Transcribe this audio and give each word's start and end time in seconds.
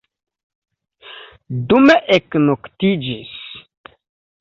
Dume 1.73 1.99
eknoktiĝis. 2.19 3.39